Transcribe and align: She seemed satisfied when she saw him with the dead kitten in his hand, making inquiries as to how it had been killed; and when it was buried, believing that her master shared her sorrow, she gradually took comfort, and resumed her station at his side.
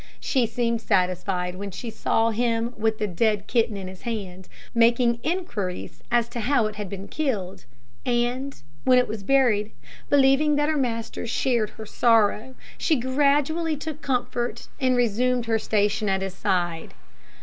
She 0.19 0.47
seemed 0.47 0.81
satisfied 0.81 1.57
when 1.57 1.69
she 1.69 1.91
saw 1.91 2.31
him 2.31 2.73
with 2.75 2.97
the 2.97 3.05
dead 3.05 3.45
kitten 3.45 3.77
in 3.77 3.87
his 3.87 4.01
hand, 4.01 4.49
making 4.73 5.19
inquiries 5.21 6.01
as 6.09 6.27
to 6.29 6.39
how 6.39 6.65
it 6.65 6.73
had 6.73 6.89
been 6.89 7.07
killed; 7.07 7.65
and 8.03 8.59
when 8.83 8.97
it 8.97 9.07
was 9.07 9.21
buried, 9.21 9.69
believing 10.09 10.55
that 10.55 10.69
her 10.69 10.75
master 10.75 11.27
shared 11.27 11.69
her 11.77 11.85
sorrow, 11.85 12.55
she 12.79 12.95
gradually 12.95 13.77
took 13.77 14.01
comfort, 14.01 14.69
and 14.79 14.95
resumed 14.97 15.45
her 15.45 15.59
station 15.59 16.09
at 16.09 16.23
his 16.23 16.33
side. 16.33 16.95